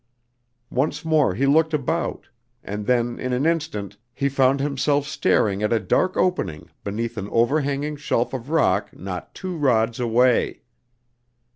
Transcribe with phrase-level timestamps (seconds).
[0.71, 2.27] Once more he looked about,
[2.63, 7.29] and then in an instant, he found himself staring at a dark opening beneath an
[7.29, 10.63] overhanging shelf of rock not two rods away!